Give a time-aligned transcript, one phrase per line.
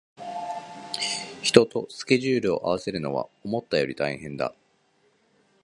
[1.43, 4.55] 人とスケジュールを合わせるのは思ったより大変だ